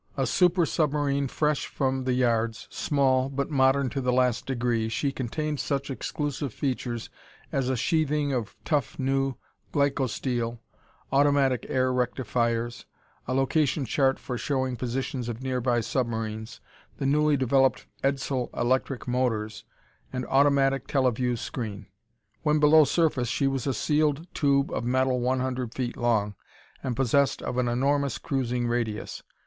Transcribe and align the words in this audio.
A 0.17 0.25
super 0.25 0.65
submarine 0.65 1.27
fresh 1.27 1.67
from 1.67 2.05
the 2.05 2.13
yards, 2.13 2.65
small, 2.71 3.29
but 3.29 3.51
modern 3.51 3.87
to 3.91 4.01
the 4.01 4.11
last 4.11 4.47
degree, 4.47 4.89
she 4.89 5.11
contained 5.11 5.59
such 5.59 5.91
exclusive 5.91 6.51
features 6.51 7.11
as 7.51 7.69
a 7.69 7.77
sheathing 7.77 8.33
of 8.33 8.45
the 8.45 8.51
tough 8.65 8.97
new 8.97 9.35
glycosteel, 9.71 10.57
automatic 11.11 11.67
air 11.69 11.93
rectifiers, 11.93 12.87
a 13.27 13.35
location 13.35 13.85
chart 13.85 14.17
for 14.17 14.39
showing 14.39 14.75
positions 14.75 15.29
of 15.29 15.43
nearby 15.43 15.81
submarines, 15.81 16.61
the 16.97 17.05
newly 17.05 17.37
developed 17.37 17.85
Edsel 18.03 18.49
electric 18.57 19.07
motors, 19.07 19.65
and 20.11 20.25
automatic 20.29 20.87
teleview 20.87 21.35
screen. 21.37 21.85
When 22.41 22.57
below 22.59 22.85
surface 22.85 23.27
she 23.29 23.45
was 23.45 23.67
a 23.67 23.73
sealed 23.75 24.25
tube 24.33 24.71
of 24.71 24.83
metal 24.83 25.19
one 25.19 25.41
hundred 25.41 25.75
feet 25.75 25.95
long, 25.95 26.33
and 26.81 26.95
possessed 26.95 27.43
of 27.43 27.59
an 27.59 27.67
enormous 27.67 28.17
cruising 28.17 28.67
radius. 28.67 29.21